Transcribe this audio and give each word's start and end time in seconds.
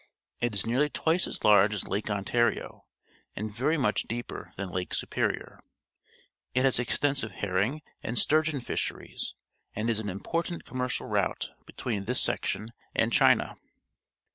It 0.39 0.53
is 0.55 0.65
nearly 0.65 0.89
twice 0.89 1.27
as 1.27 1.43
large 1.43 1.75
as 1.75 1.87
Lake 1.87 2.09
Ontario 2.09 2.85
and 3.35 3.53
very 3.55 3.77
much 3.77 4.07
deeper 4.07 4.51
than 4.57 4.71
Lake 4.71 4.95
Superioi. 4.95 5.59
It 6.55 6.65
has 6.65 6.79
extensive 6.79 7.33
herring 7.33 7.83
and 8.01 8.17
sturgeon 8.17 8.61
fish 8.61 8.91
eries 8.91 9.35
and 9.75 9.91
is 9.91 9.99
an 9.99 10.09
important 10.09 10.65
commercial 10.65 11.05
route 11.05 11.51
between 11.67 12.05
this 12.05 12.19
section 12.19 12.73
and 12.95 13.11
Cliina. 13.11 13.57